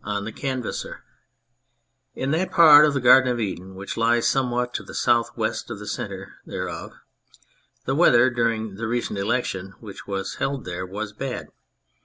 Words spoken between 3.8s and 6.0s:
lies somewhat to the south west of the